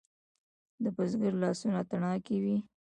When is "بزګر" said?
0.95-1.33